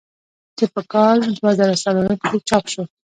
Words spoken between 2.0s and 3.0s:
کښې چاپ شو۔